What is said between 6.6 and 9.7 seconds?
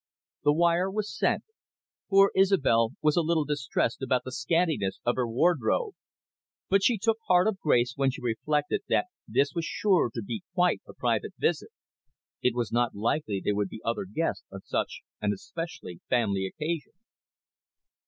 But she took heart of grace when she reflected that this was